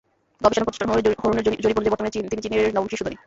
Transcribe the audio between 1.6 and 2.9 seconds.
জরিপ অনুযায়ী, বর্তমানে তিনি চীনের নবম